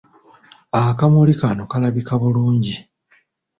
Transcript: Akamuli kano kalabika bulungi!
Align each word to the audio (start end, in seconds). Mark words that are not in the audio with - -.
Akamuli 0.81 1.33
kano 1.41 1.63
kalabika 1.71 2.13
bulungi! 2.21 2.75